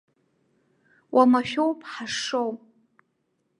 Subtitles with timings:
[1.15, 2.51] Уамашәоуп ҳашшоу.